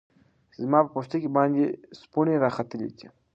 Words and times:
زما 0.61 0.79
په 0.85 0.89
پوستکی 0.93 1.29
باندی 1.35 1.65
سپوڼۍ 1.99 2.35
راختلې 2.43 2.87
دی 2.97 3.07